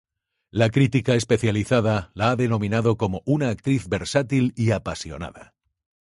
La 0.49 0.71
crítica 0.71 1.13
especializada 1.13 2.09
la 2.15 2.31
ha 2.31 2.35
denominado 2.35 2.97
como 2.97 3.21
"una 3.23 3.49
actriz 3.49 3.87
versátil 3.87 4.51
y 4.55 4.71
apasionada". 4.71 5.53